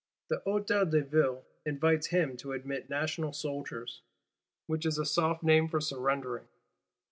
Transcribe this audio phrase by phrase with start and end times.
[0.29, 4.01] The Hôtel de Ville "invites" him to admit National Soldiers,
[4.65, 6.47] which is a soft name for surrendering.